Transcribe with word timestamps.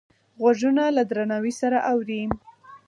غوږونه 0.39 0.83
له 0.95 1.03
درناوي 1.09 1.53
سره 1.61 1.77
اوري 1.91 2.21